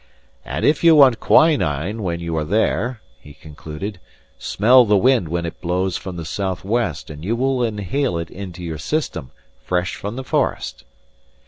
"And 0.43 0.65
if 0.65 0.83
you 0.83 0.95
want 0.95 1.19
quinine 1.19 2.01
when 2.01 2.19
you 2.19 2.35
are 2.35 2.43
there," 2.43 3.01
he 3.19 3.35
concluded, 3.35 3.99
"smell 4.39 4.83
the 4.83 4.97
wind 4.97 5.29
when 5.29 5.45
it 5.45 5.61
blows 5.61 5.95
from 5.95 6.17
the 6.17 6.25
south 6.25 6.65
west, 6.65 7.11
and 7.11 7.23
you 7.23 7.35
will 7.35 7.63
inhale 7.63 8.17
it 8.17 8.31
into 8.31 8.63
your 8.63 8.79
system, 8.79 9.29
fresh 9.63 9.93
from 9.95 10.15
the 10.15 10.23
forest." 10.23 10.85